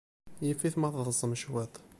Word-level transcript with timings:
Yif-it 0.45 0.75
ma 0.77 0.89
teḍḍsem 0.93 1.33
cwiṭ. 1.41 1.73